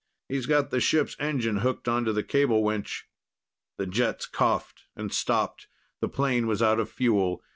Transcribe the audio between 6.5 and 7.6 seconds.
out of fuel.